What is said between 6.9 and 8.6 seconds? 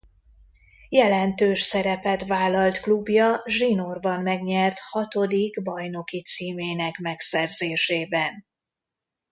megszerzésében.